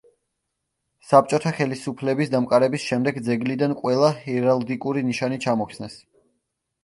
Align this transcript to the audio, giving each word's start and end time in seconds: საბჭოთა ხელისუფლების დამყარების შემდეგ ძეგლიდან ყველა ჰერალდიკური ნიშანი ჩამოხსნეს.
საბჭოთა 1.09 1.51
ხელისუფლების 1.57 2.31
დამყარების 2.35 2.87
შემდეგ 2.93 3.19
ძეგლიდან 3.27 3.77
ყველა 3.81 4.09
ჰერალდიკური 4.23 5.03
ნიშანი 5.11 5.41
ჩამოხსნეს. 5.45 5.99